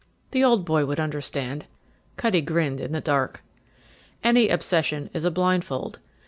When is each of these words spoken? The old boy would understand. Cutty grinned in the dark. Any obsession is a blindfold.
The 0.31 0.43
old 0.43 0.65
boy 0.65 0.87
would 0.87 0.99
understand. 0.99 1.67
Cutty 2.17 2.41
grinned 2.41 2.81
in 2.81 2.91
the 2.91 3.01
dark. 3.01 3.43
Any 4.23 4.49
obsession 4.49 5.11
is 5.13 5.25
a 5.25 5.29
blindfold. 5.29 5.99